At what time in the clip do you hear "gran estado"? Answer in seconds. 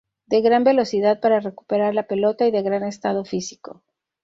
2.63-3.23